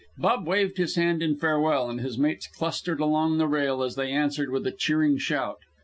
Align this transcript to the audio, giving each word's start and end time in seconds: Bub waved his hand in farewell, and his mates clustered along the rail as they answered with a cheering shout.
Bub 0.17 0.47
waved 0.47 0.79
his 0.79 0.95
hand 0.95 1.21
in 1.21 1.35
farewell, 1.37 1.87
and 1.87 2.01
his 2.01 2.17
mates 2.17 2.47
clustered 2.47 2.99
along 2.99 3.37
the 3.37 3.47
rail 3.47 3.83
as 3.83 3.93
they 3.93 4.11
answered 4.11 4.49
with 4.49 4.65
a 4.65 4.71
cheering 4.71 5.19
shout. 5.19 5.59